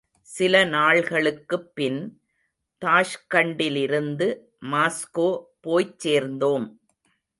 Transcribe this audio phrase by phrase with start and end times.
[0.27, 1.99] சில நாள்களுக்குப் பின்,
[2.81, 4.27] தாஷ்கண்டிலிருந்து
[4.71, 5.29] மாஸ்கோ
[5.61, 6.67] போய்ச் சேர்ந்தோம்.